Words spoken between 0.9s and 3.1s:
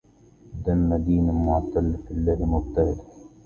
دين معتمل في الله مبتهل